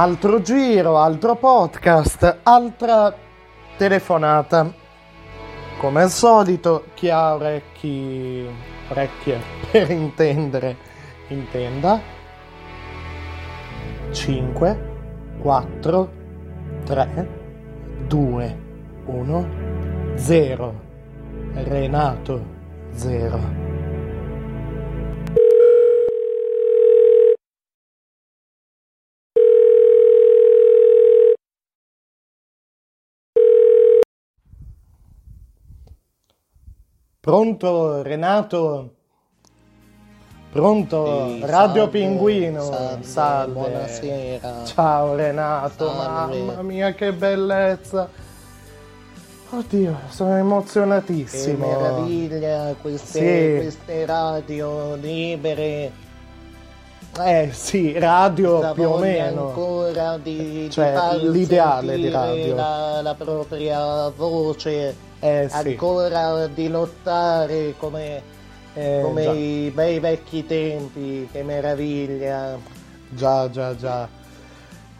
Altro 0.00 0.40
giro, 0.42 0.96
altro 0.96 1.34
podcast, 1.34 2.38
altra 2.44 3.12
telefonata. 3.76 4.72
Come 5.76 6.02
al 6.02 6.10
solito, 6.10 6.84
chi 6.94 7.10
ha 7.10 7.34
orecchi, 7.34 8.46
orecchie 8.90 9.40
per 9.72 9.90
intendere, 9.90 10.76
intenda. 11.26 12.00
5, 14.12 14.90
4, 15.40 16.10
3, 16.84 17.28
2, 18.06 18.58
1, 19.04 19.48
0. 20.14 20.80
Renato 21.54 22.44
0. 22.92 23.67
Pronto 37.28 38.00
Renato? 38.00 38.94
Pronto? 40.50 41.26
Sì, 41.28 41.40
Radio 41.40 41.82
salve, 41.82 41.88
Pinguino. 41.90 42.98
salve, 43.02 43.52
buonasera. 43.52 44.64
Ciao 44.64 45.14
Renato, 45.14 45.90
Salve. 45.92 46.38
mamma 46.40 46.62
mia 46.62 46.94
che 46.94 47.12
bellezza. 47.12 48.08
Oddio, 49.50 49.98
sono 50.08 50.30
Che 50.32 50.38
emozionatissimo. 50.38 51.66
meraviglia 51.66 52.74
queste, 52.80 53.56
Sì. 53.58 53.60
queste 53.62 54.06
radio 54.06 54.94
libere. 54.94 55.92
Eh 57.20 57.50
sì, 57.52 57.98
radio 57.98 58.60
La 58.60 58.72
più 58.72 58.88
o 58.88 58.98
meno. 58.98 59.48
ancora 59.48 60.18
di, 60.18 60.36
di 60.36 60.70
Cioè, 60.70 60.92
far 60.92 61.16
l'ideale 61.16 61.96
di 61.96 62.08
radio. 62.10 62.54
La, 62.54 63.00
la 63.02 63.14
propria 63.14 64.08
voce, 64.10 64.94
Eh 65.18 65.48
sì. 65.50 65.56
ancora 65.56 66.46
di 66.46 66.68
lottare 66.68 67.74
come, 67.76 68.22
Eh, 68.74 69.00
come 69.02 69.24
i 69.24 69.70
bei 69.70 69.98
vecchi 69.98 70.46
tempi. 70.46 71.28
Che 71.32 71.42
meraviglia. 71.42 72.56
Già, 73.10 73.50
già, 73.50 73.74
già. 73.74 74.08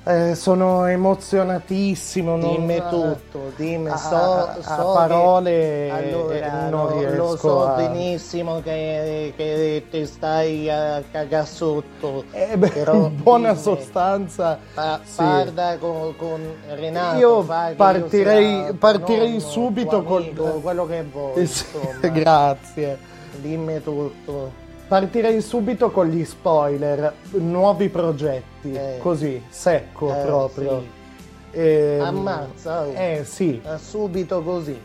Eh, 0.08 0.34
sono 0.36 0.86
emozionatissimo. 0.86 2.36
non- 2.36 2.54
Dimmi 2.54 2.82
tutto, 2.88 3.52
dimmi, 3.56 3.90
a- 3.90 3.96
so, 3.98 4.14
a- 4.16 4.56
a 4.58 4.62
so 4.62 4.92
parole, 4.94 5.50
che, 5.50 5.86
eh, 5.86 5.90
allora, 5.90 6.68
non 6.70 6.86
lo, 6.86 6.98
riesco 6.98 7.16
lo 7.16 7.36
so 7.36 7.66
a- 7.66 7.74
benissimo 7.76 8.60
che, 8.62 9.34
che 9.36 9.84
ti 9.90 10.06
stai 10.06 10.70
a 10.70 11.02
cagare 11.12 11.44
sotto, 11.44 12.24
Eh, 12.30 12.56
beh, 12.56 12.70
però 12.70 12.94
in 12.94 13.22
buona 13.22 13.50
dimmi, 13.50 13.60
sostanza. 13.62 14.58
pa- 14.72 15.00
sì. 15.04 15.16
parla 15.16 15.76
con, 15.76 16.14
con 16.16 16.40
Renato, 16.74 17.18
Io 17.18 17.44
partirei- 17.76 18.62
sia 18.64 18.74
partirei 18.78 19.28
nonno, 19.28 19.40
subito 19.40 19.96
amico, 20.06 20.44
quello 20.62 20.86
che 20.86 21.02
vuoi, 21.12 21.32
Eh, 22.00 22.10
Grazie. 22.12 22.98
dimmi 23.42 23.82
tutto. 23.82 24.66
Partirei 24.88 25.42
subito 25.42 25.90
con 25.90 26.06
gli 26.08 26.24
spoiler, 26.24 27.12
nuovi 27.32 27.90
progetti, 27.90 28.72
Eh. 28.72 28.96
così, 29.00 29.42
secco 29.50 30.14
Eh, 30.14 30.22
proprio. 30.24 30.80
sì. 30.80 31.58
Ehm, 31.60 32.00
Ammazza, 32.00 32.86
oh. 32.86 32.92
Eh 32.94 33.22
sì, 33.26 33.60
Ah, 33.66 33.76
subito 33.76 34.42
così. 34.42 34.78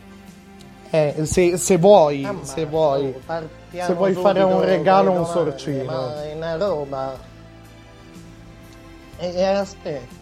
eh, 0.90 1.16
se, 1.24 1.56
se 1.58 1.78
vuoi, 1.78 2.26
Ammazza, 2.26 2.54
se 2.54 2.66
vuoi. 2.66 3.14
oh, 3.28 3.50
se 3.72 3.94
vuoi 3.94 4.14
fare 4.14 4.44
un 4.44 4.60
regalo, 4.62 5.12
un 5.12 5.26
sorcino. 5.26 5.86
Ma 5.86 6.24
è 6.24 6.34
una 6.36 6.58
roba. 6.58 7.18
E, 9.20 9.34
e 9.34 9.44
aspetta. 9.46 10.22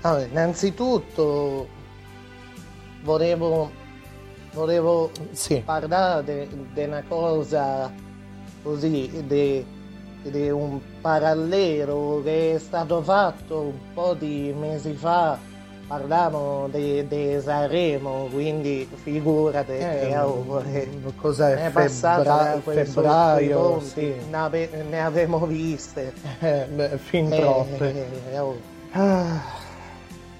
Allora, 0.00 0.24
innanzitutto 0.24 1.68
volevo, 3.02 3.70
volevo 4.54 5.10
Sì, 5.32 5.60
parlare 5.64 6.48
di 6.72 6.82
una 6.84 7.02
cosa 7.06 7.92
così, 8.66 9.08
di 10.22 10.50
un 10.50 10.80
parallelo 11.00 12.20
che 12.24 12.54
è 12.54 12.58
stato 12.58 13.00
fatto 13.00 13.60
un 13.60 13.78
po' 13.94 14.14
di 14.14 14.52
mesi 14.58 14.92
fa. 14.94 15.38
Parlavamo 15.86 16.66
di, 16.72 17.06
di 17.06 17.38
Sanremo, 17.40 18.26
quindi 18.32 18.88
figurati 19.04 19.70
che 19.76 20.08
eh, 20.08 20.18
oh, 20.18 20.60
eh, 20.66 20.88
cos'è? 21.14 21.66
è 21.66 21.70
passata 21.70 22.60
Febbra- 22.60 22.60
febbraio, 22.60 23.80
sì. 23.80 24.12
ne, 24.28 24.68
ne 24.90 25.00
avevamo 25.04 25.46
viste. 25.46 26.12
Eh, 26.40 26.66
beh, 26.74 26.98
fin 26.98 27.32
Eh, 27.32 27.36
troppe. 27.36 27.94
eh, 28.32 28.38
oh. 28.40 28.56
Ah, 28.90 29.40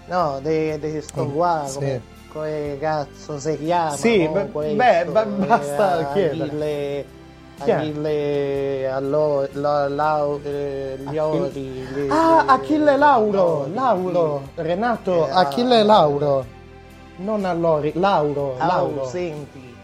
No, 0.09 0.41
di, 0.43 0.77
di 0.81 1.01
sto 1.01 1.27
Mm, 1.27 1.35
qua, 1.35 1.65
sì. 1.69 2.01
come, 2.33 2.77
cazzo 2.81 3.39
si 3.39 3.57
chiama? 3.59 3.91
Sì, 3.97 4.29
no, 4.29 4.49
beh, 4.53 5.01
eh, 5.01 5.05
basta 5.05 6.11
chiedere. 6.13 7.16
Achille, 7.59 7.65
Chi 7.65 7.71
è? 7.71 7.75
Achille, 7.75 8.89
allo, 8.91 9.49
la, 9.53 9.89
la, 9.89 10.27
eh, 10.43 10.97
gli 10.99 11.07
Achille- 11.17 11.21
ori. 11.21 11.89
le- 11.95 12.09
Ah, 12.11 12.43
le- 12.45 12.53
Achille 12.53 12.97
Lauro, 12.97 13.67
Lauro. 13.73 14.43
Renato, 14.57 15.27
Eh, 15.27 15.31
Achille 15.31 15.83
Lauro, 15.83 16.45
non 17.17 17.45
Allori, 17.45 17.93
Lauro, 17.95 18.57
Ah, 18.59 18.67
Lauro. 18.67 19.01
oh, 19.03 19.07
senti, 19.07 19.75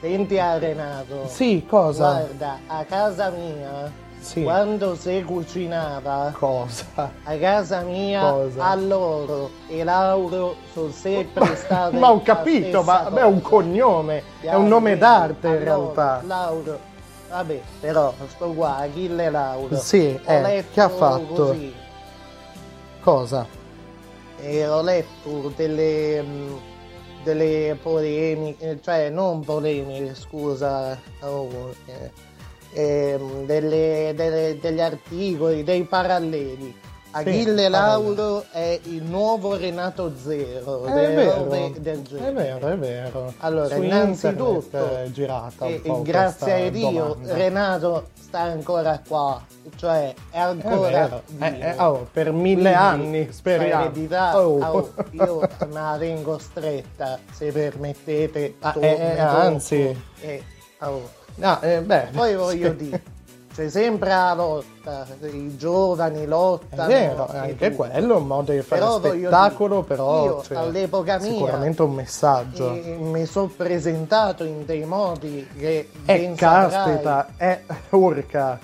senti 0.00 0.38
a 0.38 0.58
Renato. 0.58 1.26
Sì, 1.26 1.64
cosa? 1.68 2.10
Guarda, 2.10 2.58
a 2.66 2.84
casa 2.84 3.30
mia, 3.30 3.90
Sì. 4.18 4.42
quando 4.42 4.96
si 4.96 5.22
cucinava, 5.22 6.32
Cosa? 6.36 6.84
a 6.96 7.36
casa 7.36 7.80
mia, 7.82 8.28
Cosa? 8.28 8.64
a 8.64 8.74
loro 8.74 9.50
e 9.68 9.84
Lauro 9.84 10.56
sono 10.72 10.90
sempre 10.90 11.54
state 11.54 11.96
Ma 11.96 12.10
ho 12.10 12.20
capito, 12.22 12.82
ma 12.82 13.08
beh, 13.08 13.20
è 13.20 13.24
un 13.24 13.40
cognome, 13.40 14.18
è 14.18 14.22
Chiaro, 14.40 14.58
un 14.58 14.66
nome 14.66 14.98
d'arte 14.98 15.46
in 15.46 15.62
realtà. 15.62 16.22
Lauro, 16.26 16.78
vabbè, 17.34 17.60
però 17.80 18.14
sto 18.28 18.52
qua, 18.52 18.76
Achille 18.76 19.28
Lauro. 19.28 19.76
Sì, 19.76 20.18
eh, 20.24 20.64
che 20.72 20.80
ha 20.80 20.88
fatto? 20.88 21.24
Così, 21.26 21.74
Cosa? 23.00 23.46
e 24.40 24.68
ho 24.68 24.82
letto 24.82 25.52
delle, 25.56 26.22
mh, 26.22 26.60
delle 27.24 27.76
polemiche, 27.82 28.78
cioè 28.82 29.08
non 29.08 29.40
polemiche, 29.40 30.14
scusa, 30.14 30.98
oh, 31.20 31.74
eh, 31.86 32.10
ehm, 32.72 33.46
delle- 33.46 34.12
delle- 34.14 34.58
degli 34.60 34.80
articoli, 34.80 35.64
dei 35.64 35.84
paralleli. 35.84 36.82
Achille. 37.18 37.68
Lauro 37.68 38.44
è 38.50 38.80
il 38.84 39.02
nuovo 39.04 39.56
Renato 39.56 40.12
Zero, 40.20 40.84
È 40.86 41.14
vero, 41.14 41.72
del 41.78 42.02
genere. 42.02 42.28
è 42.28 42.32
vero, 42.32 42.66
è 42.68 42.76
vero. 42.76 43.32
Allora, 43.38 43.74
Su 43.76 43.82
innanzitutto, 43.82 44.96
è 44.96 45.10
girata 45.10 45.64
un 45.66 45.72
E, 45.72 45.78
po' 45.78 46.00
e 46.00 46.02
grazie 46.02 46.66
a 46.66 46.70
Dio 46.70 46.90
domanda. 46.90 47.34
Renato 47.34 48.08
sta 48.20 48.40
ancora 48.40 49.00
qua, 49.06 49.40
cioè 49.76 50.12
è 50.30 50.36
È 50.36 50.38
ancora 50.40 51.22
eh, 51.38 51.58
eh, 51.60 51.74
oh, 51.78 52.08
per 52.10 52.32
mille 52.32 52.72
Quindi, 52.72 52.74
anni, 52.74 53.28
speriamo. 53.32 53.84
eredità, 53.84 54.40
Oh. 54.40 54.58
oh, 54.64 54.92
io 55.12 55.40
me 55.40 55.72
la 55.72 55.96
tengo 55.98 56.38
stretta, 56.38 57.18
se 57.32 57.52
permettete. 57.52 58.56
Ah, 58.60 58.72
torno 58.72 58.88
eh, 58.88 59.14
eh, 59.14 59.20
anzi. 59.20 60.02
Eh, 60.20 60.42
oh. 60.80 61.08
No, 61.36 61.60
eh, 61.62 61.80
beh, 61.80 62.08
Poi 62.12 62.34
voglio 62.36 62.70
sì. 62.76 62.76
dire, 62.76 63.02
c'è 63.54 63.68
sempre 63.68 64.08
la 64.08 64.34
lotta, 64.34 65.06
i 65.22 65.56
giovani 65.56 66.22
È 66.22 66.26
lottano. 66.26 66.86
vero, 66.88 67.28
e 67.32 67.36
anche 67.38 67.70
tutto. 67.70 67.86
quello 67.88 68.14
è 68.14 68.16
un 68.18 68.26
modo 68.26 68.50
di 68.52 68.60
fare 68.62 68.80
Però 68.80 68.98
spettacolo, 68.98 69.74
dire, 69.82 69.86
però 69.86 70.24
io 70.24 70.42
cioè, 70.42 70.56
all'epoca 70.56 71.18
mia 71.18 71.30
sicuramente 71.30 71.82
un 71.82 71.92
messaggio. 71.94 72.72
e 72.72 72.96
mi 73.00 73.24
sono 73.26 73.50
presentato 73.56 74.42
in 74.44 74.64
dei 74.66 74.84
modi 74.84 75.48
che 75.56 75.88
Eh, 76.04 76.32
caspita, 76.36 77.28
eh, 77.36 77.60
urca. 77.90 78.58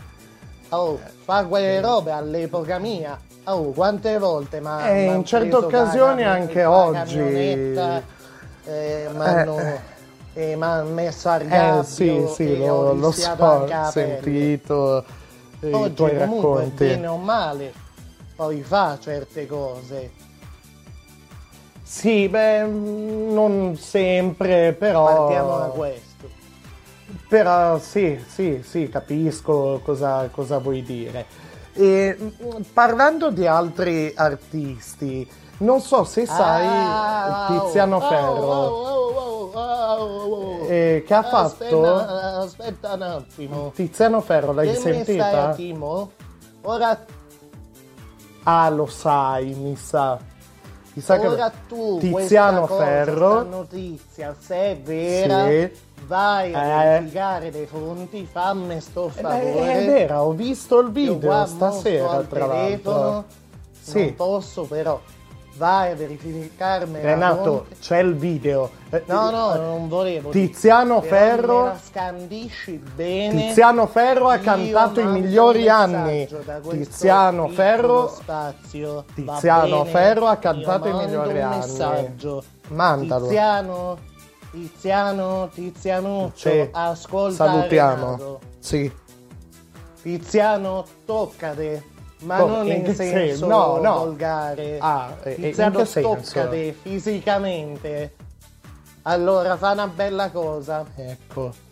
Oh, 0.71 0.99
fa 1.25 1.45
quelle 1.45 1.81
robe 1.81 2.11
all'epoca 2.11 2.79
mia. 2.79 3.19
Oh, 3.45 3.71
quante 3.71 4.19
volte 4.19 4.61
ma 4.61 4.89
Eh, 4.91 5.05
in 5.05 5.25
certe 5.25 5.55
occasioni 5.55 6.25
anche 6.25 6.65
oggi. 6.65 7.19
Eh, 7.19 9.09
m'hanno 9.15 9.59
Eh. 9.59 9.81
Eh, 10.35 10.57
m'hanno 10.57 10.91
messo 10.91 11.29
a 11.29 11.41
Eh 11.41 11.47
gabbio 11.47 11.83
sì, 11.83 12.27
sì, 12.35 12.53
e 12.63 12.67
lo, 12.67 12.93
lo 12.95 13.11
so, 13.11 13.31
ho 13.33 13.91
sentito 13.91 15.05
eh, 15.61 15.69
i 15.69 15.73
Oggi 15.73 15.95
tuoi 15.95 16.17
comunque 16.17 16.49
racconti. 16.61 16.85
bene 16.87 17.07
o 17.07 17.17
male 17.17 17.89
poi 18.41 18.63
fa 18.63 18.97
certe 18.99 19.47
cose. 19.47 20.11
Sì, 21.83 22.27
beh, 22.27 22.65
non 22.65 23.77
sempre, 23.77 24.73
però... 24.73 25.27
Partiamo 25.27 25.59
da 25.59 25.65
questo. 25.67 26.29
Però 27.29 27.79
sì, 27.79 28.19
sì, 28.27 28.63
sì, 28.65 28.89
capisco 28.89 29.83
cosa, 29.85 30.31
cosa 30.33 30.57
vuoi 30.57 30.83
dire. 30.83 31.27
E, 31.75 32.17
parlando 32.73 33.31
di 33.31 33.47
altri 33.47 34.11
artisti, 34.17 35.29
non 35.59 35.81
so 35.83 36.05
se 36.05 36.25
sai 36.25 36.65
Ah, 36.67 37.47
Tiziano 37.47 37.97
oh, 37.97 38.01
Ferro, 38.09 38.47
oh, 38.47 38.87
oh, 38.87 39.10
oh, 39.53 40.61
oh, 40.63 40.67
eh, 40.69 41.03
che 41.07 41.15
ha 41.15 41.23
fatto... 41.23 41.85
Aspetta, 41.97 42.39
aspetta 42.39 42.93
un 42.95 43.03
attimo. 43.03 43.73
Tiziano 43.75 44.21
Ferro, 44.21 44.53
l'hai 44.53 44.69
Che 44.73 44.77
sentita? 44.77 45.49
attimo? 45.49 46.11
Ora 46.63 46.99
Ah, 48.45 48.69
lo 48.71 48.87
sai, 48.87 49.53
mi 49.55 49.77
sa. 49.77 50.19
Mi 50.95 51.03
sa 51.03 51.21
Ora 51.21 51.51
che 51.51 51.57
tu 51.69 51.99
Tiziano 51.99 52.67
cosa, 52.67 52.85
Ferro. 52.85 53.43
notizia, 53.45 54.35
se 54.39 54.55
è 54.57 54.77
vera, 54.79 55.47
Sì. 55.47 55.71
vai 56.07 56.53
a 56.55 56.65
Eh. 56.85 56.89
verificare 56.99 57.51
le 57.51 57.67
fonti, 57.67 58.27
fammi 58.31 58.81
sto 58.81 59.07
Eh, 59.15 59.21
favore. 59.21 59.73
è 59.73 59.87
vera, 59.87 60.23
ho 60.25 60.33
visto 60.33 60.81
il 60.81 60.91
video 60.91 61.47
stasera, 61.47 62.23
tra 62.23 62.47
l'altro. 62.47 63.25
Sì. 63.79 64.01
Non 64.05 64.15
posso 64.15 64.63
però, 64.65 65.01
vai 65.57 65.93
a 65.93 65.95
verificarmi 65.95 67.01
Renato, 67.01 67.43
fonte. 67.67 67.77
c'è 67.81 67.99
il 67.99 68.15
video. 68.17 68.71
Eh, 68.91 69.03
No, 69.07 69.31
no, 69.31 69.55
eh, 69.55 69.59
non 69.59 69.89
volevo. 69.89 70.31
Tiziano 70.31 71.01
Ferro. 71.03 71.77
scandisci 71.89 72.83
bene. 72.95 73.49
Tiziano 73.49 73.87
Ferro 73.87 74.29
ha 74.29 74.39
cantato 74.39 75.01
i 75.01 75.07
migliori 75.07 75.65
un 75.65 75.69
anni. 75.71 76.29
Tiziano 76.69 77.49
Ferro. 77.49 78.09
spazio. 78.09 79.05
Tiziano 79.15 79.79
bene? 79.83 79.91
Ferro 79.91 80.27
ha 80.29 80.37
cantato 80.37 80.89
i 80.89 80.93
migliori 80.95 81.39
un 81.39 81.45
anni. 81.45 81.57
messaggio. 81.57 82.45
Mandalo. 82.69 83.27
Tiziano, 83.27 83.99
Tiziano, 84.51 85.49
Tizianuccio, 85.53 86.51
Sì. 86.51 86.69
ascolta 86.73 87.47
Salutiamo. 87.47 88.05
Renato. 88.07 88.41
Sì. 88.59 88.91
Tiziano, 90.03 90.85
toccate. 91.05 91.85
Ma 92.21 92.39
Come? 92.39 92.57
non 92.57 92.67
In 92.67 92.85
senso 92.95 92.95
senso? 92.95 93.47
No, 93.47 93.77
no. 93.81 93.99
volgare. 93.99 94.77
Ah, 94.81 95.17
e- 95.23 95.31
e 95.31 95.35
in 95.35 95.43
Tiziano, 95.43 95.79
che 95.79 95.85
senso? 95.87 96.09
toccate 96.33 96.73
fisicamente. 96.83 98.15
Allora, 99.03 99.57
fa 99.57 99.71
una 99.73 99.87
bella 99.89 100.31
cosa. 100.31 100.85
Ecco. 100.97 101.69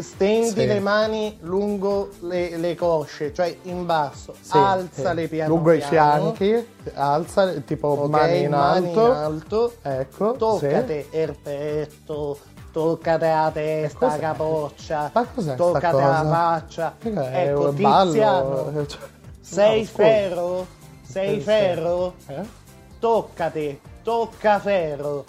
Stendi 0.00 0.50
Sì. 0.60 0.66
le 0.66 0.78
mani 0.78 1.38
lungo 1.40 2.10
le, 2.20 2.58
le 2.58 2.74
cosce, 2.76 3.32
cioè 3.32 3.56
in 3.62 3.86
basso, 3.86 4.34
Sì, 4.38 4.58
alzale 4.58 5.22
sì. 5.22 5.28
piano 5.28 5.54
Lungo 5.54 5.72
i 5.72 5.78
piano, 5.78 6.34
fianchi, 6.34 6.66
alza, 6.94 7.50
tipo 7.54 7.88
ok, 7.88 8.08
mani 8.10 8.42
in 8.42 8.50
mani 8.50 8.86
alto. 8.88 9.06
in 9.06 9.12
alto, 9.12 9.72
Ecco. 9.80 10.32
toccate 10.32 11.06
il 11.10 11.36
petto, 11.42 12.38
toccate 12.74 13.28
la 13.28 13.50
testa, 13.54 13.98
Cos'è? 13.98 14.10
la 14.16 14.18
capoccia, 14.18 15.10
Ma 15.14 15.26
cos'è 15.32 15.54
toccate 15.54 15.96
la 15.96 16.26
faccia. 16.28 16.94
È 17.00 17.06
Ecco, 17.48 17.68
un. 17.68 17.74
Tiziano, 17.76 18.86
cioè- 18.86 19.00
sei 19.40 19.80
no, 19.82 19.86
ferro? 19.86 20.66
Sei 21.06 21.40
ferro? 21.40 22.14
Eh? 22.26 22.42
Toccate, 22.98 23.80
tocca 24.02 24.58
ferro. 24.58 25.24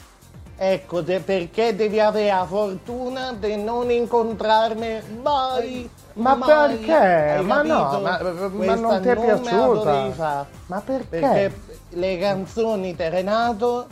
Ecco, 0.57 1.01
de- 1.01 1.19
perché 1.19 1.75
devi 1.75 1.99
avere 1.99 2.29
la 2.29 2.45
fortuna 2.45 3.33
di 3.33 3.57
non 3.57 3.91
incontrarmi 3.91 5.01
mai. 5.21 5.87
Ma 6.13 6.33
mai. 6.33 6.77
perché? 6.77 7.41
Ma 7.41 7.61
no, 7.61 7.99
ma- 7.99 8.21
ma 8.49 8.75
non 8.75 9.01
ti 9.01 9.07
è 9.09 9.13
la 9.13 9.21
piaciuta? 9.37 10.47
Ma 10.67 10.81
perché? 10.81 11.05
Perché 11.19 11.59
le 11.89 12.17
canzoni 12.17 12.95
di 12.95 13.09
Renato, 13.09 13.87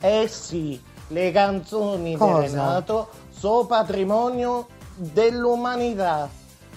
eh 0.00 0.26
sì, 0.28 0.82
le 1.12 1.30
canzoni 1.30 2.16
Cosa? 2.16 2.40
di 2.40 2.46
Renato 2.46 3.08
sono 3.30 3.64
patrimonio 3.66 4.66
dell'umanità. 4.96 6.28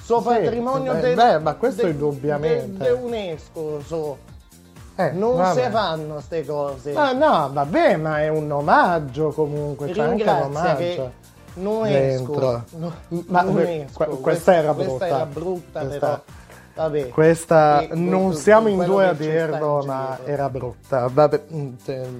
Sono 0.01 0.21
Sì, 0.21 0.27
patrimonio 0.27 0.93
beh, 0.93 0.99
del, 0.99 1.15
beh, 1.15 1.39
ma 1.39 1.53
questo 1.55 1.81
del- 1.83 1.91
indubbiamente. 1.91 2.89
UNESCO. 2.89 3.81
so. 3.85 4.17
Eh, 4.97 5.11
Non 5.11 5.35
vabbè. 5.35 5.63
si 5.63 5.69
fanno 5.71 6.13
queste 6.13 6.45
cose. 6.45 6.91
Ma 6.93 7.11
no, 7.11 7.49
vabbè, 7.51 7.95
ma 7.97 8.21
è 8.21 8.29
un 8.29 8.49
omaggio 8.51 9.29
comunque, 9.31 9.91
c'è 9.91 10.01
anche 10.01 10.23
l'omaggio. 10.23 11.11
non 11.55 11.85
esco. 11.87 12.63
No, 12.71 12.93
Ma 13.27 13.41
non 13.41 13.59
esco. 13.59 14.05
que- 14.05 14.19
questa 14.21 14.53
era 14.55 14.73
Questa 14.73 14.89
brutta. 14.91 15.07
era 15.07 15.25
brutta, 15.25 15.79
Questa- 15.81 15.99
però. 15.99 16.21
Vabbè. 16.75 17.07
Questa 17.07 17.87
non 17.93 18.33
siamo 18.33 18.67
in 18.67 18.83
due 18.83 19.07
a 19.07 19.13
dirlo, 19.13 19.81
ma 19.85 20.19
era 20.25 20.49
brutta. 20.49 21.07
Vabbè, 21.09 21.43
mm, 21.53 21.73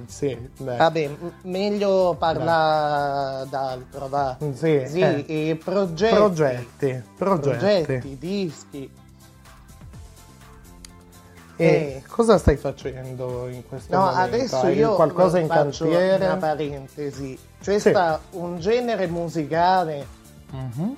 sì, 0.06 0.48
beh. 0.56 0.76
Vabbè, 0.76 1.10
meglio 1.42 2.16
parlare 2.18 3.46
d'altro, 3.50 4.08
va. 4.08 4.34
Sì, 4.54 4.82
Sì, 4.86 5.00
eh. 5.00 5.24
e 5.50 5.56
progetti. 5.62 6.14
progetti, 6.14 7.02
progetti. 7.16 7.58
Progetti, 7.84 8.16
dischi. 8.18 8.90
E 11.58 11.64
Eh. 11.66 12.02
cosa 12.08 12.38
stai 12.38 12.56
facendo 12.56 13.48
in 13.48 13.62
questo 13.68 13.94
No, 13.94 14.04
momento? 14.06 14.20
adesso 14.36 14.56
Hai 14.56 14.76
io 14.76 14.94
qualcosa 14.94 15.38
in 15.38 15.48
cantiere? 15.48 16.24
una 16.24 16.36
parentesi. 16.36 17.38
C'è 17.60 17.78
Sì. 17.78 17.90
sta 17.90 18.20
un 18.32 18.58
genere 18.58 19.06
musicale 19.06 20.06
Mhm. 20.50 20.94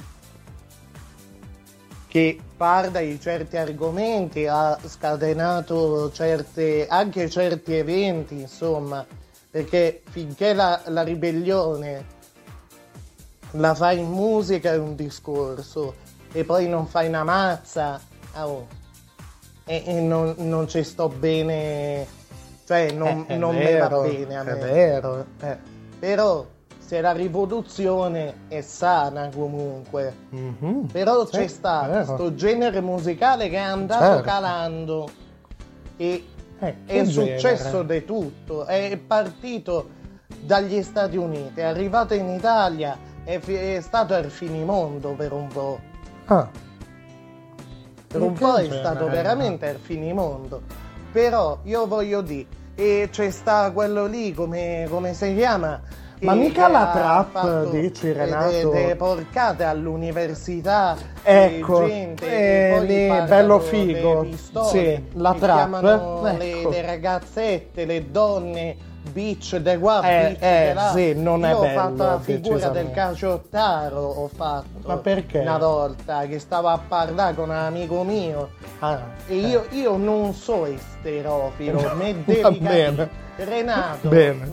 Che 2.19 2.41
parla 2.56 2.99
di 2.99 3.20
certi 3.20 3.56
argomenti, 3.56 4.44
ha 4.49 4.76
scatenato 4.85 6.11
certe, 6.11 6.88
anche 6.88 7.31
certi 7.31 7.75
eventi, 7.76 8.41
insomma, 8.41 9.06
perché 9.49 10.03
finché 10.11 10.53
la, 10.53 10.81
la 10.87 11.03
ribellione 11.03 12.17
la 13.53 13.73
fai 13.76 14.00
in 14.00 14.11
musica 14.11 14.73
è 14.73 14.76
un 14.79 14.97
discorso 14.97 15.94
e 16.32 16.43
poi 16.44 16.69
non 16.69 16.87
fai 16.88 17.06
una 17.06 17.23
mazza 17.23 18.00
oh, 18.35 18.67
e, 19.64 19.82
e 19.87 20.00
non, 20.00 20.35
non 20.38 20.69
ci 20.69 20.82
sto 20.82 21.09
bene, 21.09 22.05
cioè 22.67 22.91
non, 22.91 23.26
Eh, 23.29 23.35
è 23.35 23.37
non 23.37 23.55
me 23.55 23.76
va 23.79 23.87
vero, 23.88 24.00
bene 24.03 24.37
a 24.37 24.41
È 24.43 24.44
me. 24.44 24.59
vero. 24.59 25.26
eh. 25.41 25.56
Però 26.00 26.44
se 26.88 27.02
la 27.02 27.12
rivoluzione 27.12 28.35
è 28.49 28.62
sana 28.62 29.29
comunque, 29.29 30.14
Mhm. 30.31 30.88
però 30.90 31.26
Sì, 31.26 31.32
c'è 31.32 31.46
stato 31.46 31.90
questo 31.93 32.35
genere 32.35 32.81
musicale 32.81 33.50
che 33.50 33.56
è 33.56 33.61
andato 33.61 34.05
Certo. 34.05 34.23
calando 34.23 35.08
e 35.99 36.25
Eh, 36.61 36.75
è 36.87 37.05
successo 37.05 37.82
genere? 37.85 38.00
di 38.00 38.05
tutto. 38.06 38.64
È 38.64 38.96
partito 39.06 39.90
dagli 40.40 40.82
Stati 40.82 41.19
Uniti, 41.19 41.61
è 41.61 41.64
arrivato 41.64 42.14
in 42.14 42.26
Italia, 42.31 42.96
è, 43.23 43.38
fi- 43.38 43.52
è 43.55 43.81
stato 43.82 44.14
al 44.14 44.31
finimondo 44.31 45.11
per 45.11 45.32
un 45.32 45.46
po'. 45.49 45.79
Ah, 46.25 46.49
Per 48.08 48.20
un 48.23 48.32
po' 48.32 48.56
è 48.56 48.64
stato 48.70 49.06
veramente 49.08 49.69
al 49.69 49.76
finimondo. 49.76 50.62
Però 51.12 51.58
io 51.64 51.87
voglio 51.87 52.23
dire, 52.23 52.46
e 52.75 53.08
c'è 53.11 53.29
sta 53.31 53.70
quello 53.73 54.06
lì, 54.06 54.32
come, 54.32 54.87
come 54.88 55.12
si 55.12 55.35
chiama? 55.35 55.81
Ma 56.20 56.35
mica 56.35 56.69
la 56.69 56.91
trap, 56.93 57.70
dici, 57.70 58.12
Renato? 58.12 58.70
de- 58.70 58.87
de 58.87 58.97
porcate 58.97 59.65
all'università. 59.65 60.97
Ecco, 61.23 61.87
gente 61.87 62.26
eh, 62.26 63.06
parlano 63.09 63.26
bello 63.29 63.61
figo. 63.61 64.26
Sì, 64.64 65.02
la 65.14 65.35
trap, 65.35 65.81
le, 65.83 66.59
ecco. 66.59 66.71
le 66.71 66.83
ragazzette, 66.83 67.85
le 67.85 68.11
donne, 68.11 68.76
bitch 69.12 69.57
de 69.57 69.78
qua, 69.78 70.02
Eh, 70.02 70.28
bitch 70.31 70.42
eh, 70.42 70.75
sì, 70.92 71.14
non 71.21 71.45
è 71.45 71.50
Io 71.50 71.57
ho 71.57 71.61
bello, 71.61 71.81
fatto 71.81 72.02
la 72.04 72.19
figura 72.21 72.69
del 72.69 72.90
caciottaro, 72.90 74.00
ho 74.00 74.28
fatto. 74.28 74.66
Ma 74.87 74.97
perché? 74.97 75.38
Una 75.38 75.59
volta 75.59 76.26
che 76.26 76.38
stavo 76.38 76.69
a 76.69 76.81
parlare 76.87 77.35
con 77.35 77.49
un 77.49 77.54
amico 77.57 78.02
mio 78.02 78.50
ah, 78.81 79.00
e 79.26 79.37
io, 79.37 79.66
io 79.71 79.97
non 79.97 80.35
so 80.35 80.66
esterofilo, 80.66 81.78
capire. 81.83 82.59
bene. 82.59 83.26
Renato 83.38 84.09
Bene. 84.09 84.49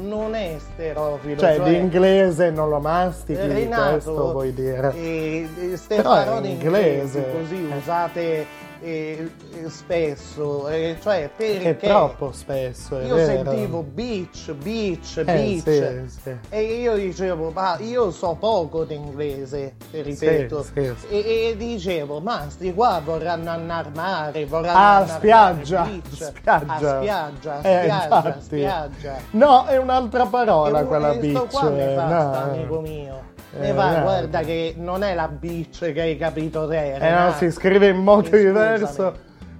Esterofilo. 0.55 1.39
Cioè, 1.39 1.55
cioè, 1.57 1.69
l'inglese 1.69 2.49
non 2.49 2.69
lo 2.69 2.79
mastichi, 2.79 3.39
Renato, 3.39 3.91
questo 3.91 4.31
vuoi 4.31 4.53
dire. 4.53 4.93
e, 4.95 5.47
e 5.71 5.77
ste 5.77 5.95
Però 5.95 6.09
parole 6.11 6.47
inglese. 6.47 7.17
inglesi 7.19 7.23
così 7.39 7.69
Eh. 7.71 7.75
usate 7.77 8.45
eh, 8.85 9.31
eh, 9.63 9.69
spesso, 9.69 10.67
eh, 10.69 10.95
cioè 11.01 11.29
perché 11.35 11.71
È 11.71 11.77
troppo 11.77 12.31
spesso, 12.31 12.99
è 12.99 13.05
io 13.05 13.15
vero. 13.15 13.43
sentivo 13.51 13.81
beach, 13.81 14.51
beach, 14.53 15.17
Eh, 15.17 15.23
beach 15.23 16.07
sì, 16.07 16.19
sì. 16.21 16.35
e 16.49 16.61
io 16.61 16.93
dicevo, 16.95 17.49
ma 17.49 17.77
io 17.79 18.11
so 18.11 18.35
poco 18.39 18.83
d'inglese, 18.83 19.73
ti 19.89 20.01
ripeto, 20.03 20.63
Sì. 20.63 20.93
E, 21.09 21.17
e 21.49 21.55
dicevo, 21.57 22.19
ma 22.19 22.45
sti 22.47 22.73
qua 22.75 23.01
vorranno 23.03 23.49
andare 23.49 23.87
al 23.87 23.93
mare, 23.95 24.45
vorranno 24.45 24.77
Ah, 24.77 24.95
andare 24.97 25.17
spiaggia, 25.19 25.81
beach, 25.83 26.13
spiaggia. 26.13 26.73
a 26.73 26.77
spiaggia, 26.77 27.53
a 27.53 27.57
Eh, 27.67 27.81
spiaggia, 27.83 28.09
a 28.23 28.37
spiaggia. 28.39 29.15
No, 29.31 29.65
è 29.65 29.77
un'altra 29.77 30.25
parola 30.27 30.81
E 30.81 30.85
quella 30.85 31.13
questo 31.17 31.41
bitch. 31.41 31.51
qua 31.51 31.69
mi 31.69 31.95
fa 31.95 32.05
no. 32.07 32.19
sta 32.33 32.41
amico 32.43 32.79
mio. 32.81 33.33
Eh, 33.59 33.71
va, 33.71 33.99
guarda 34.01 34.39
che 34.41 34.73
non 34.77 35.01
è 35.03 35.13
la 35.13 35.27
bitch 35.27 35.93
che 35.93 36.01
hai 36.01 36.17
capito 36.17 36.67
te. 36.67 36.95
Eh 36.95 37.09
no, 37.11 37.31
si 37.33 37.49
scrive 37.51 37.87
in 37.87 37.97
modo 37.97 38.23
scusami. 38.27 38.43
diverso, 38.43 39.13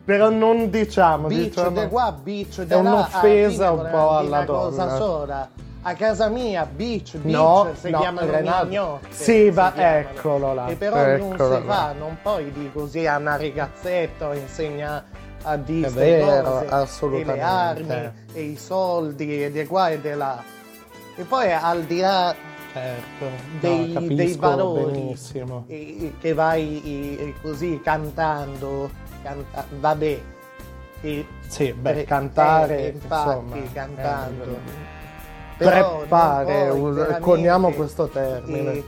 però 0.03 0.29
non 0.29 0.69
diciamo, 0.69 1.27
Beach 1.27 1.39
diciamo... 1.47 1.69
de 1.81 1.87
qua, 1.87 2.11
beach 2.11 2.61
de 2.63 2.75
È 2.75 2.81
là, 2.81 2.89
un'offesa 2.89 3.67
alla 3.69 3.81
un 3.81 3.89
po' 3.89 4.09
alla 4.11 4.37
una 4.37 4.45
cosa 4.45 4.83
donna. 4.85 4.97
sola. 4.97 5.49
A 5.87 5.93
casa 5.93 6.29
mia, 6.29 6.65
beach, 6.65 7.15
beach, 7.17 7.35
No, 7.35 7.69
si 7.79 7.89
no, 7.91 7.99
chiamano 7.99 8.31
Renato. 8.31 8.65
mignotte. 8.65 9.07
Sì, 9.11 9.23
si 9.23 9.49
va- 9.51 9.73
eccolo 9.75 10.53
là, 10.55 10.67
E 10.67 10.75
però 10.75 10.95
non 10.95 11.33
eccolo 11.33 11.55
si 11.59 11.65
là. 11.67 11.73
fa, 11.73 11.93
non 11.97 12.17
puoi 12.21 12.51
dire 12.51 12.71
così 12.73 13.05
a 13.05 13.17
una 13.17 13.37
ragazzetta 13.37 14.33
insegna 14.33 15.03
a 15.43 15.55
dire 15.57 15.89
vero, 15.89 16.65
cose. 16.67 17.19
E 17.19 17.23
le 17.23 17.39
armi, 17.41 18.11
e 18.33 18.41
i 18.41 18.57
soldi, 18.57 19.43
e 19.43 19.51
di 19.51 19.63
qua 19.67 19.89
e 19.89 20.01
di 20.01 20.13
là. 20.15 20.41
E 21.15 21.23
poi 21.23 21.53
al 21.53 21.83
di 21.83 21.99
là 21.99 22.33
Certo, 22.75 23.29
dei, 23.61 23.93
no, 23.93 23.99
dei 24.15 24.35
valori. 24.35 25.15
e- 25.67 26.05
e 26.07 26.13
che 26.19 26.33
vai 26.33 26.81
e- 26.83 27.23
e 27.23 27.33
così 27.41 27.79
cantando, 27.81 28.89
canta- 29.23 29.65
vabbè, 29.79 30.19
E, 31.01 31.25
sì, 31.47 31.71
beh, 31.71 32.03
cantare, 32.03 32.79
eh, 32.79 32.87
infatti, 32.87 33.57
insomma, 33.57 33.71
cantando. 33.73 34.43
Eh, 34.43 35.55
preppare, 35.57 36.69
us- 36.69 37.17
coniamo 37.19 37.71
questo 37.71 38.07
termine. 38.07 38.71
eh, 38.73 38.83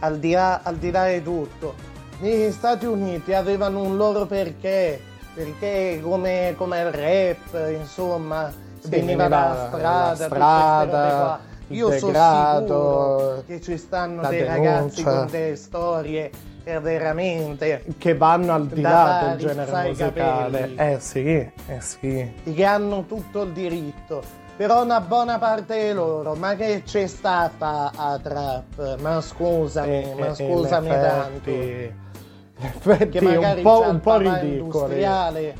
al, 0.00 0.18
di 0.18 0.32
là, 0.32 0.60
al 0.62 0.76
di 0.76 0.90
là 0.90 1.06
di 1.08 1.22
tutto, 1.22 1.74
negli 2.20 2.50
Stati 2.50 2.86
Uniti 2.86 3.34
avevano 3.34 3.82
un 3.82 3.96
loro 3.96 4.24
perché, 4.26 4.98
perché 5.34 6.00
come, 6.02 6.54
come 6.56 6.80
il 6.80 6.90
rap, 6.92 7.70
insomma, 7.78 8.50
Sì, 8.78 8.88
veniva 8.88 9.28
dalla 9.28 9.66
strada, 9.68 10.14
strada, 10.26 11.40
Io 11.68 11.90
sono 11.92 13.42
che 13.46 13.60
ci 13.60 13.76
stanno 13.78 14.26
dei 14.28 14.44
ragazzi 14.44 15.02
denuncia. 15.02 15.18
con 15.20 15.30
delle 15.30 15.56
storie 15.56 16.30
eh, 16.64 16.80
veramente 16.80 17.84
che 17.98 18.16
vanno 18.16 18.52
al 18.54 18.66
di 18.66 18.80
là 18.80 19.34
del 19.36 19.48
genere 19.48 19.88
musicale. 19.88 20.74
Eh 20.76 20.96
sì, 21.00 21.26
eh 21.26 21.80
sì. 21.80 22.32
che 22.54 22.64
hanno 22.64 23.04
tutto 23.06 23.42
il 23.42 23.52
diritto. 23.52 24.22
Però 24.56 24.84
una 24.84 25.00
buona 25.00 25.38
parte 25.38 25.88
di 25.88 25.92
loro, 25.92 26.34
ma 26.34 26.54
che 26.54 26.82
c'è 26.84 27.08
stata 27.08 27.90
a 27.96 28.18
trap? 28.22 28.98
Ma 29.00 29.20
scusami, 29.20 29.88
E- 29.90 30.14
ma 30.16 30.26
e- 30.28 30.34
scusami 30.34 30.86
in 30.86 30.92
tanto. 30.92 31.50
effetti- 31.50 33.08
Che 33.18 33.20
magari 33.20 33.56
un 33.58 33.62
po' 33.64 33.82
eh, 33.84 33.88
Un 33.88 34.00
po' 34.00 34.16
che 34.18 35.54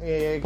è 0.00 0.40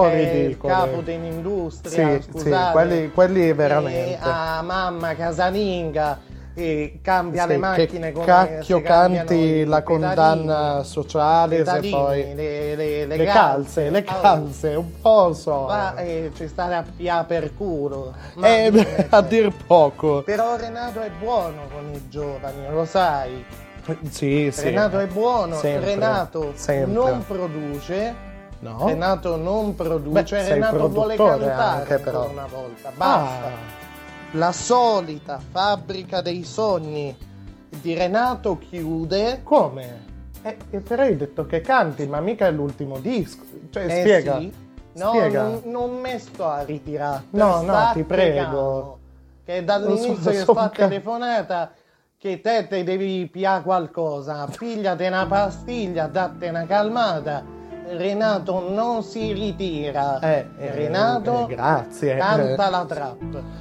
il 0.49 0.59
capo 0.59 1.01
di 1.03 1.15
un'industria, 1.15 2.21
Sì, 2.21 2.23
scusate. 2.31 2.67
sì, 2.67 2.73
quelli, 2.73 3.11
quelli 3.13 3.49
e 3.49 3.55
veramente. 3.55 4.19
a 4.21 4.63
mamma 4.63 5.15
casalinga 5.15 6.19
e 6.55 6.99
cambia 7.03 7.43
Sì, 7.45 7.49
le 7.49 7.57
macchine 7.57 8.13
come 8.13 8.27
cacchio 8.27 8.83
canti 8.83 9.65
la 9.65 9.83
condanna 9.83 10.83
sociale 10.83 11.57
se 11.57 11.63
pedalini, 11.63 11.91
poi 11.91 12.35
le, 12.35 12.75
le, 12.75 13.07
le 13.07 13.17
le 13.17 13.25
calze, 13.25 13.91
le 13.91 14.05
Oh, 14.07 14.21
calze, 14.21 14.75
un 14.75 15.01
po' 15.01 15.33
so. 15.33 15.65
Va 15.65 15.97
e 15.97 16.31
ci 16.35 16.49
sta 16.49 16.65
a 16.77 16.85
pia 16.95 17.25
per 17.25 17.55
culo. 17.55 18.15
Eh, 18.41 19.07
a 19.09 19.23
dir 19.23 19.51
poco. 19.67 20.23
Però 20.23 20.57
Renato 20.57 21.01
è 21.01 21.11
buono 21.11 21.69
con 21.73 21.91
i 21.93 22.09
giovani, 22.09 22.69
lo 22.71 22.85
sai. 22.85 23.45
Sì, 24.11 24.51
sì. 24.53 24.65
Renato 24.65 24.99
è 24.99 25.07
buono, 25.07 25.57
Sempre, 25.57 25.95
Renato 25.95 26.53
sempre. 26.55 26.93
non 26.93 27.25
produce, 27.27 28.15
No? 28.63 28.87
Renato 28.87 29.35
non 29.37 29.75
produce, 29.75 30.37
Beh, 30.37 30.49
Renato 30.51 30.89
vuole 30.89 31.17
cantare 31.17 31.95
anche, 31.95 32.09
una 32.11 32.47
volta, 32.47 32.93
basta. 32.95 33.47
Ah, 33.47 33.51
La 34.33 34.53
solita 34.53 35.41
fabbrica 35.51 36.21
dei 36.21 36.45
sogni 36.45 37.15
di 37.69 37.95
Renato 37.95 38.59
chiude. 38.59 39.41
come? 39.43 40.11
Eh, 40.43 40.57
eh, 40.71 40.79
però 40.79 41.03
hai 41.03 41.17
detto 41.17 41.45
che 41.45 41.61
canti, 41.61 42.07
ma 42.07 42.21
mica 42.21 42.47
è 42.47 42.53
l'ultimo 42.53 42.99
disco. 43.01 43.43
Cioè, 43.71 43.85
Eh 43.85 44.01
spiega. 44.01 44.39
sì. 44.39 44.53
No, 44.95 45.09
spiega. 45.09 45.43
non, 45.43 45.61
non 45.65 46.01
mi 46.01 46.17
sto 46.21 46.47
a 46.47 46.63
ritirare. 46.63 47.25
No, 47.31 47.57
no, 47.57 47.63
sta 47.63 47.91
ti 47.95 48.05
prego. 48.05 48.99
Che 49.45 49.65
dall'inizio 49.65 50.15
So- 50.21 50.31
che 50.31 50.37
so- 50.39 50.55
fa 50.55 50.71
ca- 50.71 50.87
telefonata 50.87 51.73
che 52.17 52.41
te 52.41 52.69
te 52.69 52.85
devi 52.85 53.27
pigliare 53.27 53.63
qualcosa, 53.65 54.47
pigliate 54.57 55.09
una 55.09 55.27
pastiglia, 55.27 56.07
datte 56.07 56.49
una 56.49 56.65
calmata. 56.67 57.43
Renato 57.91 58.71
non 58.71 59.03
si 59.03 59.33
ritira. 59.33 60.19
Eh, 60.21 60.47
eh, 60.59 60.71
Renato 60.73 61.47
eh, 61.49 61.55
grazie. 61.55 62.17
canta 62.17 62.71
la 62.71 62.85
trap. 62.87 63.17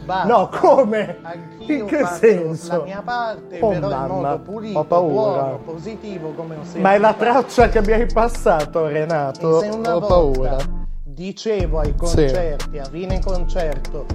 Basta. 0.05 0.27
No, 0.27 0.49
come? 0.49 1.17
Anch'io 1.21 1.75
In 1.79 1.85
che 1.85 2.05
senso? 2.05 2.77
la 2.77 2.83
mia 2.83 3.01
parte, 3.03 3.59
Oh, 3.59 3.69
però 3.69 3.87
in 3.89 3.95
mamma, 3.95 4.07
modo 4.07 4.27
ho 4.29 4.39
pulito, 4.39 4.83
paura. 4.85 5.11
buono, 5.43 5.57
positivo, 5.65 6.31
come 6.31 6.55
ho 6.55 6.63
sempre 6.63 6.81
Ma 6.81 6.93
è 6.93 6.97
la 6.97 7.13
traccia 7.13 7.69
che 7.69 7.81
mi 7.81 7.91
hai 7.91 8.05
passato, 8.05 8.87
Renato. 8.87 9.47
Ho 9.47 9.61
volta 9.69 9.99
paura. 10.07 10.57
dicevo 11.03 11.79
ai 11.79 11.93
concerti, 11.95 12.79
a 12.79 12.85
fine 12.85 13.19
concerto, 13.19 14.05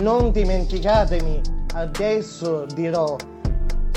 non 0.00 0.30
dimenticatemi, 0.30 1.40
adesso 1.74 2.64
dirò, 2.72 3.16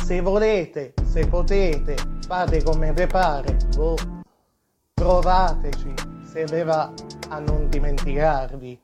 se 0.04 0.22
volete, 0.22 0.94
se 1.06 1.28
potete, 1.28 1.96
fate 2.28 2.64
come 2.64 2.92
vi 2.92 3.06
pare, 3.08 3.56
boh, 3.76 3.96
provateci, 5.00 5.94
se 6.32 6.44
vi 6.46 6.62
va 6.64 6.92
a 7.30 7.40
non 7.40 7.68
dimenticarvi. 7.70 8.80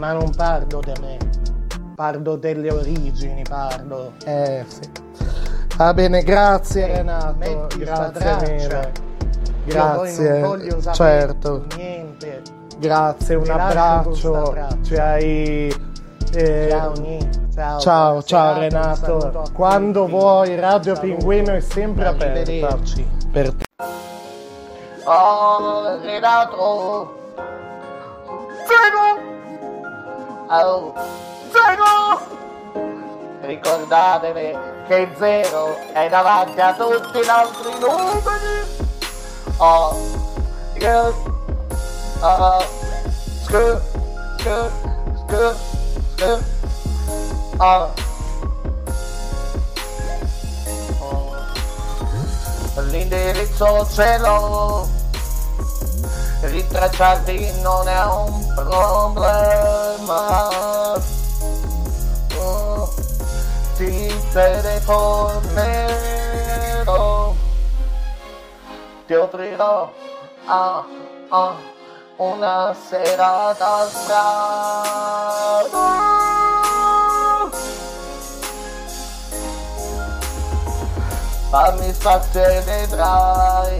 Ma 0.00 0.12
non 0.12 0.30
parlo 0.34 0.80
di 0.80 0.92
me, 1.00 1.18
parlo 1.94 2.36
delle 2.36 2.70
origini, 2.72 3.42
parlo. 3.46 4.12
Eh 4.24 4.64
sì. 4.66 4.88
Va 5.76 5.92
bene, 5.94 6.22
grazie 6.22 6.88
Eh, 6.90 6.96
Renato. 6.96 7.66
Grazie 7.78 8.52
mille. 8.52 8.92
Grazie. 9.64 10.40
non 10.40 10.80
certo. 10.94 11.64
niente. 11.76 12.42
Grazie, 12.78 13.34
un 13.36 13.50
abbraccio. 13.50 14.56
Ci 14.82 14.96
hai. 14.96 15.74
eh, 16.34 16.68
Ciao 16.70 16.94
ciao. 17.54 17.78
Ciao, 17.80 18.22
ciao 18.22 18.58
Renato. 18.58 19.44
Quando 19.52 20.00
tutti. 20.00 20.10
vuoi, 20.12 20.58
Radio 20.58 20.94
Saluto. 20.94 21.16
Pinguino 21.16 21.52
è 21.52 21.60
sempre 21.60 22.06
aperta. 22.06 22.40
Arrivederci. 22.40 23.06
Per 23.30 23.52
te. 23.54 23.64
Oh, 25.04 25.98
Renato! 26.00 27.10
Zero! 28.68 29.18
Oh, 30.48 30.94
zero! 31.50 32.20
Ricordatevi 33.40 34.56
che 34.86 35.08
zero 35.18 35.76
è 35.92 36.08
davanti 36.08 36.60
a 36.60 36.72
tutti 36.74 37.18
gli 37.18 37.28
altri 37.28 37.72
numeri! 37.80 38.80
Oh, 39.56 39.96
yes, 40.74 41.14
oh, 42.20 42.64
scu, 43.42 43.80
scu, 44.38 44.70
scu, 45.26 45.54
scu, 46.16 46.42
oh. 47.58 48.11
L'indirizzo 52.76 53.86
ce 53.92 54.18
l'ho 54.18 55.00
Ritracciarti 56.42 57.60
non 57.60 57.86
è 57.86 58.04
un 58.04 58.52
problema. 58.54 60.48
Oh, 62.36 62.92
Ti 63.76 64.12
telefonerò. 64.32 64.92
Ti 69.06 69.14
offrirò 69.14 69.92
ah, 70.46 70.84
ah, 71.28 71.54
una 72.16 72.74
serata 72.88 73.88
strada 73.88 75.32
Fammi 81.52 81.92
spazio 81.92 82.40
vedrai 82.64 83.76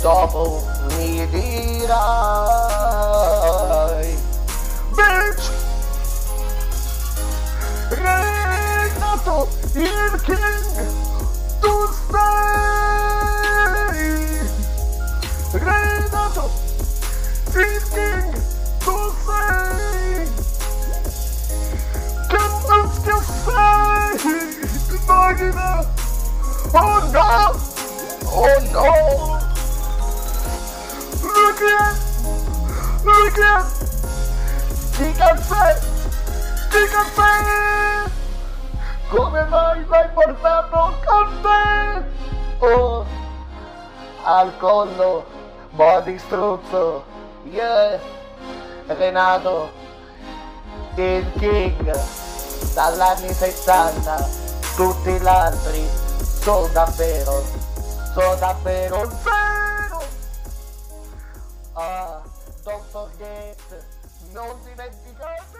Dopo 0.00 0.62
mi 0.96 1.28
dirai 1.28 1.92
Bitch 4.94 5.50
Renato 7.90 9.48
il 9.74 10.20
king 10.22 10.88
Tu 11.60 11.86
sei 12.10 12.63
te 41.42 42.04
Oh 42.58 43.04
Al 44.22 44.56
collo 44.58 45.24
Body 45.70 46.18
struzzo 46.18 47.04
Yeah 47.44 47.98
Renato 48.86 49.70
Il 50.96 51.32
king 51.38 51.98
Dall'anni 52.74 53.32
60 53.32 54.28
Tutti 54.76 55.10
gli 55.10 55.26
altri 55.26 55.86
Sono 56.40 56.66
davvero 56.68 57.42
Sono 58.12 58.34
davvero 58.36 59.10
zero 59.22 59.44
Ah, 61.76 62.22
don't 62.62 62.84
forget, 62.92 63.58
non 64.30 64.54
dimenticatevi 64.62 65.53